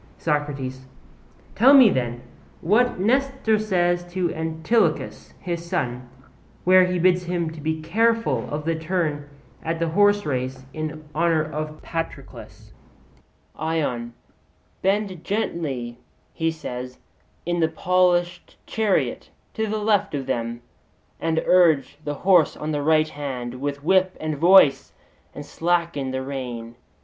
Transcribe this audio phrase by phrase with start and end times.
[0.17, 0.87] SOCRATES:
[1.53, 2.23] Tell me then,
[2.59, 6.09] what Nestor says to Antilochus, his son,
[6.63, 9.29] where he bids him be careful of the turn
[9.61, 12.73] at the horserace in honour of Patroclus.
[13.55, 14.15] ION:
[14.81, 15.99] 'Bend gently,'
[16.33, 16.97] he says,
[17.45, 20.63] 'in the polished chariot to the left of them,
[21.19, 24.93] and urge the horse on the right hand with whip and voice;
[25.35, 26.73] and slacken the rein.